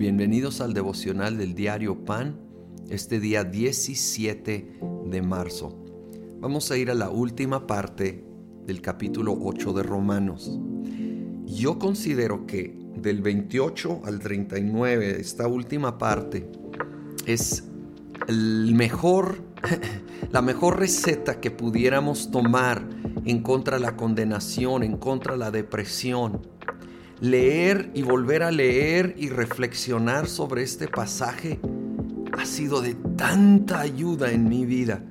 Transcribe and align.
Bienvenidos 0.00 0.62
al 0.62 0.72
devocional 0.72 1.36
del 1.36 1.54
diario 1.54 2.06
Pan, 2.06 2.40
este 2.88 3.20
día 3.20 3.44
17 3.44 4.80
de 5.04 5.20
marzo. 5.20 5.78
Vamos 6.40 6.70
a 6.70 6.78
ir 6.78 6.90
a 6.90 6.94
la 6.94 7.10
última 7.10 7.66
parte 7.66 8.24
del 8.64 8.80
capítulo 8.80 9.36
8 9.38 9.74
de 9.74 9.82
Romanos. 9.82 10.58
Yo 11.44 11.78
considero 11.78 12.46
que 12.46 12.74
del 12.96 13.20
28 13.20 14.00
al 14.06 14.20
39, 14.20 15.20
esta 15.20 15.46
última 15.46 15.98
parte, 15.98 16.50
es 17.26 17.64
el 18.26 18.74
mejor, 18.74 19.42
la 20.32 20.40
mejor 20.40 20.78
receta 20.78 21.40
que 21.40 21.50
pudiéramos 21.50 22.30
tomar 22.30 22.88
en 23.26 23.42
contra 23.42 23.76
de 23.76 23.82
la 23.82 23.98
condenación, 23.98 24.82
en 24.82 24.96
contra 24.96 25.34
de 25.34 25.40
la 25.40 25.50
depresión 25.50 26.40
leer 27.20 27.90
y 27.94 28.02
volver 28.02 28.42
a 28.42 28.50
leer 28.50 29.14
y 29.18 29.28
reflexionar 29.28 30.26
sobre 30.26 30.62
este 30.62 30.88
pasaje 30.88 31.60
ha 32.38 32.46
sido 32.46 32.80
de 32.80 32.94
tanta 33.16 33.80
ayuda 33.80 34.32
en 34.32 34.48
mi 34.48 34.64
vida 34.64 35.04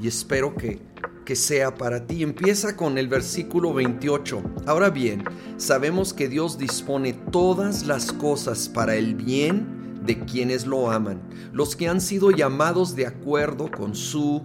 y 0.00 0.06
espero 0.06 0.54
que, 0.54 0.80
que 1.24 1.34
sea 1.34 1.74
para 1.74 2.06
ti. 2.06 2.22
Empieza 2.22 2.76
con 2.76 2.98
el 2.98 3.08
versículo 3.08 3.74
28. 3.74 4.42
Ahora 4.66 4.90
bien, 4.90 5.24
sabemos 5.56 6.12
que 6.12 6.28
Dios 6.28 6.58
dispone 6.58 7.14
todas 7.14 7.86
las 7.86 8.12
cosas 8.12 8.68
para 8.68 8.94
el 8.94 9.14
bien 9.14 9.98
de 10.04 10.20
quienes 10.20 10.66
lo 10.66 10.90
aman, 10.90 11.20
los 11.52 11.74
que 11.74 11.88
han 11.88 12.00
sido 12.00 12.30
llamados 12.30 12.94
de 12.94 13.06
acuerdo 13.06 13.70
con 13.70 13.96
su 13.96 14.40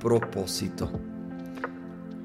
propósito. 0.00 0.90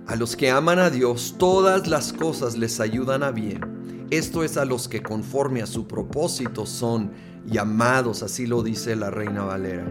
A 0.07 0.15
los 0.15 0.35
que 0.35 0.49
aman 0.49 0.79
a 0.79 0.89
Dios, 0.89 1.35
todas 1.37 1.87
las 1.87 2.13
cosas 2.13 2.57
les 2.57 2.79
ayudan 2.79 3.21
a 3.21 3.29
bien 3.29 3.78
esto 4.11 4.43
es 4.43 4.57
a 4.57 4.65
los 4.65 4.87
que 4.87 5.03
conforme 5.03 5.61
a 5.61 5.67
su 5.67 5.87
propósito 5.87 6.65
son 6.65 7.11
llamados, 7.45 8.23
así 8.23 8.47
lo 8.47 8.63
dice 8.63 8.95
la 8.95 9.11
Reina 9.11 9.43
Valera. 9.43 9.85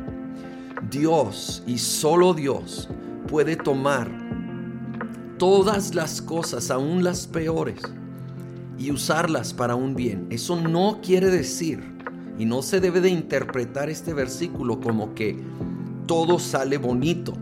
Dios 0.90 1.62
y 1.66 1.78
solo 1.78 2.34
Dios 2.34 2.88
puede 3.28 3.56
tomar 3.56 4.10
todas 5.38 5.94
las 5.94 6.20
cosas, 6.20 6.70
aún 6.70 7.04
las 7.04 7.26
peores, 7.26 7.80
y 8.76 8.90
usarlas 8.90 9.54
para 9.54 9.76
un 9.76 9.94
bien. 9.94 10.26
Eso 10.30 10.60
no 10.60 11.00
quiere 11.00 11.30
decir, 11.30 11.80
y 12.38 12.44
no 12.44 12.62
se 12.62 12.80
debe 12.80 13.00
de 13.00 13.10
interpretar 13.10 13.88
este 13.88 14.14
versículo 14.14 14.80
como 14.80 15.14
que 15.14 15.38
todo 16.06 16.38
sale 16.40 16.78
bonito. 16.78 17.34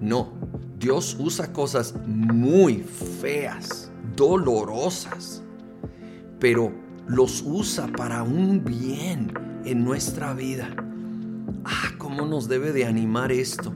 No, 0.00 0.32
Dios 0.78 1.16
usa 1.20 1.52
cosas 1.52 1.94
muy 2.06 2.78
feas, 3.20 3.90
dolorosas, 4.16 5.43
pero 6.38 6.72
los 7.06 7.42
usa 7.46 7.86
para 7.88 8.22
un 8.22 8.64
bien 8.64 9.32
en 9.64 9.84
nuestra 9.84 10.34
vida. 10.34 10.74
Ah, 11.64 11.92
cómo 11.98 12.26
nos 12.26 12.48
debe 12.48 12.72
de 12.72 12.86
animar 12.86 13.32
esto. 13.32 13.72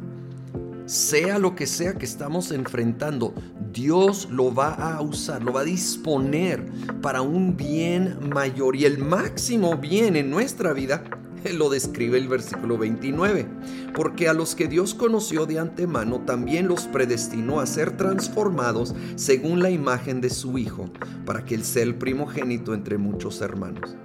Sea 0.86 1.38
lo 1.38 1.54
que 1.54 1.66
sea 1.66 1.94
que 1.94 2.06
estamos 2.06 2.50
enfrentando, 2.50 3.34
Dios 3.72 4.28
lo 4.30 4.54
va 4.54 4.72
a 4.72 5.00
usar, 5.02 5.42
lo 5.42 5.52
va 5.52 5.60
a 5.60 5.64
disponer 5.64 6.64
para 7.02 7.20
un 7.20 7.56
bien 7.56 8.30
mayor 8.32 8.74
y 8.74 8.86
el 8.86 8.98
máximo 8.98 9.76
bien 9.76 10.16
en 10.16 10.30
nuestra 10.30 10.72
vida 10.72 11.04
lo 11.54 11.68
describe 11.68 12.18
el 12.18 12.28
versículo 12.28 12.78
29, 12.78 13.46
porque 13.94 14.28
a 14.28 14.32
los 14.32 14.54
que 14.54 14.68
Dios 14.68 14.94
conoció 14.94 15.46
de 15.46 15.58
antemano 15.58 16.20
también 16.20 16.68
los 16.68 16.82
predestinó 16.86 17.60
a 17.60 17.66
ser 17.66 17.96
transformados 17.96 18.94
según 19.16 19.62
la 19.62 19.70
imagen 19.70 20.20
de 20.20 20.30
su 20.30 20.58
Hijo, 20.58 20.90
para 21.24 21.44
que 21.44 21.54
Él 21.54 21.64
sea 21.64 21.82
el 21.82 21.94
primogénito 21.94 22.74
entre 22.74 22.98
muchos 22.98 23.40
hermanos. 23.40 23.96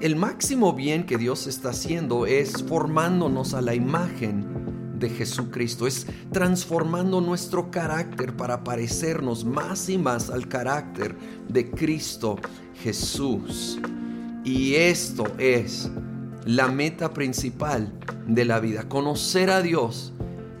El 0.00 0.16
máximo 0.16 0.72
bien 0.72 1.04
que 1.04 1.18
Dios 1.18 1.46
está 1.46 1.70
haciendo 1.70 2.26
es 2.26 2.62
formándonos 2.62 3.52
a 3.52 3.60
la 3.60 3.74
imagen 3.74 4.46
de 4.98 5.10
Jesucristo, 5.10 5.86
es 5.86 6.06
transformando 6.32 7.20
nuestro 7.20 7.70
carácter 7.70 8.34
para 8.34 8.64
parecernos 8.64 9.44
más 9.44 9.90
y 9.90 9.98
más 9.98 10.30
al 10.30 10.48
carácter 10.48 11.14
de 11.48 11.70
Cristo 11.70 12.36
Jesús. 12.82 13.78
Y 14.46 14.76
esto 14.76 15.24
es 15.38 15.90
la 16.44 16.68
meta 16.68 17.12
principal 17.12 17.92
de 18.28 18.44
la 18.44 18.60
vida, 18.60 18.88
conocer 18.88 19.50
a 19.50 19.60
Dios, 19.60 20.12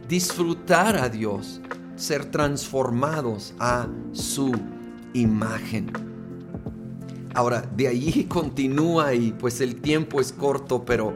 disfrutar 0.08 0.96
a 0.96 1.08
Dios, 1.08 1.60
ser 1.94 2.24
transformados 2.24 3.54
a 3.60 3.86
su 4.10 4.50
imagen. 5.12 5.92
Ahora, 7.32 7.62
de 7.76 7.86
allí 7.86 8.24
continúa 8.28 9.14
y 9.14 9.30
pues 9.30 9.60
el 9.60 9.76
tiempo 9.76 10.20
es 10.20 10.32
corto, 10.32 10.84
pero 10.84 11.14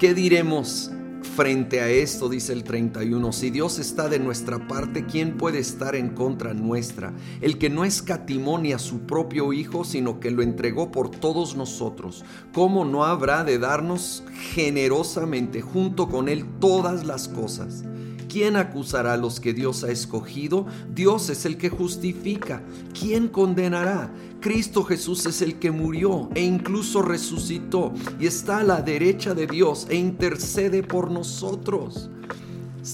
¿qué 0.00 0.12
diremos 0.12 0.90
Frente 1.22 1.80
a 1.80 1.88
esto, 1.88 2.28
dice 2.28 2.52
el 2.52 2.64
31, 2.64 3.32
si 3.32 3.50
Dios 3.50 3.78
está 3.78 4.08
de 4.08 4.18
nuestra 4.18 4.66
parte, 4.66 5.04
¿quién 5.04 5.36
puede 5.36 5.58
estar 5.58 5.94
en 5.94 6.10
contra 6.10 6.54
nuestra? 6.54 7.12
El 7.40 7.58
que 7.58 7.68
no 7.68 7.84
escatimó 7.84 8.58
ni 8.58 8.72
a 8.72 8.78
su 8.78 9.00
propio 9.00 9.52
Hijo, 9.52 9.84
sino 9.84 10.18
que 10.18 10.30
lo 10.30 10.42
entregó 10.42 10.90
por 10.90 11.10
todos 11.10 11.56
nosotros, 11.56 12.24
¿cómo 12.52 12.84
no 12.84 13.04
habrá 13.04 13.44
de 13.44 13.58
darnos 13.58 14.24
generosamente 14.54 15.60
junto 15.60 16.08
con 16.08 16.28
Él 16.28 16.44
todas 16.58 17.04
las 17.04 17.28
cosas? 17.28 17.84
¿Quién 18.30 18.54
acusará 18.54 19.14
a 19.14 19.16
los 19.16 19.40
que 19.40 19.52
Dios 19.52 19.82
ha 19.82 19.90
escogido? 19.90 20.64
Dios 20.94 21.30
es 21.30 21.46
el 21.46 21.56
que 21.56 21.68
justifica. 21.68 22.62
¿Quién 22.98 23.26
condenará? 23.26 24.12
Cristo 24.40 24.84
Jesús 24.84 25.26
es 25.26 25.42
el 25.42 25.58
que 25.58 25.72
murió 25.72 26.30
e 26.36 26.44
incluso 26.44 27.02
resucitó 27.02 27.92
y 28.20 28.28
está 28.28 28.58
a 28.58 28.64
la 28.64 28.82
derecha 28.82 29.34
de 29.34 29.48
Dios 29.48 29.88
e 29.90 29.96
intercede 29.96 30.84
por 30.84 31.10
nosotros. 31.10 32.08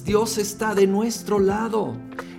Dios 0.07 0.39
está 0.39 0.75
de 0.75 0.87
nuestro 0.87 1.39
lado. 1.39 1.95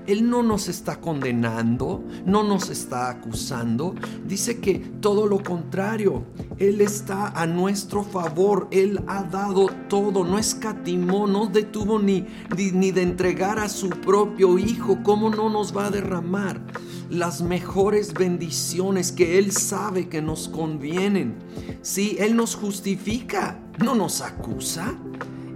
Él 0.07 0.29
no 0.29 0.41
nos 0.41 0.69
está 0.69 1.01
condenando, 1.01 2.03
no 2.25 2.43
nos 2.43 2.69
está 2.69 3.09
acusando. 3.09 3.93
Dice 4.25 4.59
que 4.59 4.79
todo 5.01 5.27
lo 5.27 5.43
contrario, 5.43 6.23
Él 6.57 6.79
está 6.79 7.27
a 7.27 7.45
nuestro 7.45 8.03
favor. 8.03 8.69
Él 8.71 9.01
ha 9.07 9.23
dado 9.23 9.67
todo, 9.89 10.23
no 10.23 10.39
escatimó, 10.39 11.27
no 11.27 11.47
detuvo 11.47 11.99
ni, 11.99 12.25
ni, 12.55 12.91
de 12.91 13.01
entregar 13.01 13.59
a 13.59 13.67
su 13.67 13.89
propio 13.89 14.57
Hijo. 14.57 14.99
¿Cómo 15.03 15.29
no 15.29 15.49
nos 15.49 15.75
va 15.75 15.87
a 15.87 15.91
derramar? 15.91 16.61
las 17.09 17.41
mejores 17.41 18.13
bendiciones 18.13 19.13
que 19.13 19.37
Él 19.37 19.53
sabe 19.53 20.09
que 20.09 20.21
nos 20.21 20.49
convienen. 20.49 21.35
Si 21.81 22.17
Él 22.19 22.35
nos 22.35 22.55
justifica, 22.55 23.59
no 23.79 23.95
nos 23.95 24.21
acusa. 24.21 24.97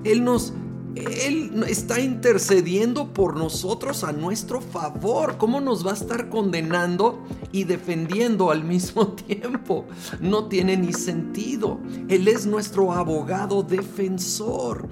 Él 0.03 0.23
nos 0.23 0.53
él 0.95 1.63
está 1.67 1.99
intercediendo 1.99 3.13
por 3.13 3.37
nosotros 3.37 4.03
a 4.03 4.11
nuestro 4.11 4.61
favor. 4.61 5.37
¿Cómo 5.37 5.61
nos 5.61 5.85
va 5.85 5.91
a 5.91 5.95
estar 5.95 6.29
condenando 6.29 7.23
y 7.51 7.63
defendiendo 7.63 8.51
al 8.51 8.63
mismo 8.63 9.07
tiempo? 9.27 9.85
No 10.19 10.47
tiene 10.47 10.77
ni 10.77 10.93
sentido. 10.93 11.79
Él 12.09 12.27
es 12.27 12.45
nuestro 12.45 12.91
abogado 12.91 13.63
defensor. 13.63 14.89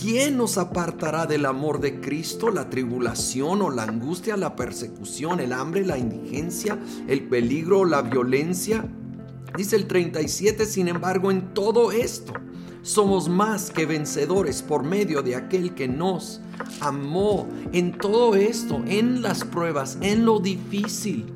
¿Quién 0.00 0.36
nos 0.36 0.58
apartará 0.58 1.26
del 1.26 1.46
amor 1.46 1.80
de 1.80 2.00
Cristo? 2.00 2.50
¿La 2.50 2.70
tribulación 2.70 3.62
o 3.62 3.70
la 3.70 3.84
angustia, 3.84 4.36
la 4.36 4.54
persecución, 4.56 5.40
el 5.40 5.52
hambre, 5.52 5.84
la 5.84 5.98
indigencia, 5.98 6.78
el 7.08 7.28
peligro 7.28 7.84
la 7.84 8.02
violencia? 8.02 8.88
Dice 9.56 9.76
el 9.76 9.86
37, 9.86 10.66
sin 10.66 10.88
embargo, 10.88 11.30
en 11.30 11.52
todo 11.54 11.90
esto 11.90 12.32
somos 12.82 13.28
más 13.28 13.70
que 13.70 13.86
vencedores 13.86 14.62
por 14.62 14.82
medio 14.82 15.22
de 15.22 15.36
aquel 15.36 15.74
que 15.74 15.88
nos 15.88 16.40
amó. 16.80 17.46
En 17.72 17.92
todo 17.96 18.34
esto, 18.34 18.82
en 18.86 19.22
las 19.22 19.44
pruebas, 19.44 19.98
en 20.00 20.24
lo 20.24 20.40
difícil, 20.40 21.26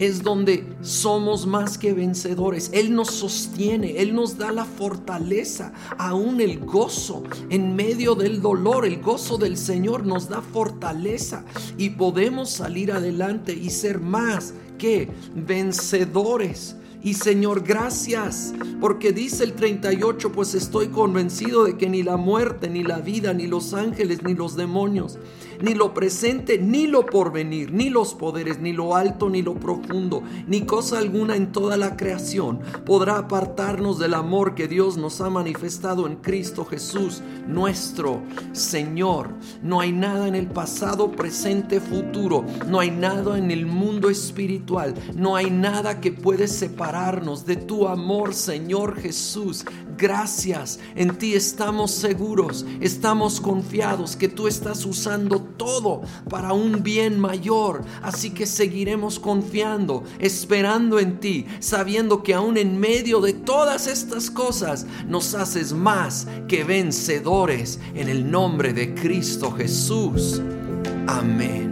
es 0.00 0.22
donde 0.22 0.66
somos 0.80 1.46
más 1.46 1.76
que 1.76 1.92
vencedores. 1.92 2.70
Él 2.72 2.94
nos 2.94 3.10
sostiene, 3.10 4.00
Él 4.00 4.14
nos 4.14 4.38
da 4.38 4.50
la 4.50 4.64
fortaleza, 4.64 5.74
aún 5.98 6.40
el 6.40 6.58
gozo 6.58 7.22
en 7.50 7.76
medio 7.76 8.14
del 8.14 8.40
dolor. 8.40 8.86
El 8.86 9.02
gozo 9.02 9.36
del 9.36 9.58
Señor 9.58 10.06
nos 10.06 10.30
da 10.30 10.40
fortaleza 10.40 11.44
y 11.76 11.90
podemos 11.90 12.48
salir 12.48 12.92
adelante 12.92 13.52
y 13.52 13.68
ser 13.68 14.00
más 14.00 14.54
que 14.78 15.10
vencedores. 15.34 16.76
Y 17.02 17.14
Señor, 17.14 17.62
gracias, 17.62 18.52
porque 18.78 19.12
dice 19.12 19.44
el 19.44 19.54
38, 19.54 20.32
pues 20.32 20.54
estoy 20.54 20.88
convencido 20.88 21.64
de 21.64 21.78
que 21.78 21.88
ni 21.88 22.02
la 22.02 22.18
muerte, 22.18 22.68
ni 22.68 22.82
la 22.82 22.98
vida, 22.98 23.32
ni 23.32 23.46
los 23.46 23.72
ángeles, 23.72 24.22
ni 24.22 24.34
los 24.34 24.54
demonios, 24.54 25.18
ni 25.62 25.74
lo 25.74 25.94
presente, 25.94 26.58
ni 26.58 26.86
lo 26.86 27.06
porvenir, 27.06 27.72
ni 27.72 27.90
los 27.90 28.14
poderes, 28.14 28.60
ni 28.60 28.72
lo 28.72 28.96
alto, 28.96 29.28
ni 29.28 29.42
lo 29.42 29.54
profundo, 29.54 30.22
ni 30.46 30.62
cosa 30.62 30.98
alguna 30.98 31.36
en 31.36 31.52
toda 31.52 31.76
la 31.76 31.96
creación 31.96 32.60
podrá 32.84 33.18
apartarnos 33.18 33.98
del 33.98 34.14
amor 34.14 34.54
que 34.54 34.68
Dios 34.68 34.96
nos 34.96 35.20
ha 35.20 35.30
manifestado 35.30 36.06
en 36.06 36.16
Cristo 36.16 36.64
Jesús, 36.64 37.22
nuestro 37.46 38.22
Señor. 38.52 39.30
No 39.62 39.80
hay 39.80 39.92
nada 39.92 40.28
en 40.28 40.34
el 40.34 40.46
pasado, 40.46 41.10
presente, 41.12 41.80
futuro. 41.80 42.44
No 42.66 42.80
hay 42.80 42.90
nada 42.90 43.38
en 43.38 43.50
el 43.50 43.66
mundo 43.66 44.10
espiritual. 44.10 44.94
No 45.14 45.36
hay 45.36 45.50
nada 45.50 46.00
que 46.00 46.12
puede 46.12 46.48
separarnos 46.48 47.46
de 47.46 47.56
tu 47.56 47.88
amor, 47.88 48.34
Señor 48.34 48.96
Jesús. 48.96 49.64
Gracias, 50.00 50.80
en 50.94 51.18
ti 51.18 51.34
estamos 51.34 51.90
seguros, 51.90 52.64
estamos 52.80 53.38
confiados 53.38 54.16
que 54.16 54.28
tú 54.28 54.48
estás 54.48 54.86
usando 54.86 55.40
todo 55.42 56.00
para 56.30 56.54
un 56.54 56.82
bien 56.82 57.20
mayor. 57.20 57.84
Así 58.00 58.30
que 58.30 58.46
seguiremos 58.46 59.20
confiando, 59.20 60.02
esperando 60.18 60.98
en 60.98 61.20
ti, 61.20 61.44
sabiendo 61.58 62.22
que 62.22 62.32
aún 62.32 62.56
en 62.56 62.80
medio 62.80 63.20
de 63.20 63.34
todas 63.34 63.86
estas 63.88 64.30
cosas 64.30 64.86
nos 65.06 65.34
haces 65.34 65.74
más 65.74 66.26
que 66.48 66.64
vencedores 66.64 67.78
en 67.94 68.08
el 68.08 68.30
nombre 68.30 68.72
de 68.72 68.94
Cristo 68.94 69.52
Jesús. 69.52 70.40
Amén. 71.06 71.69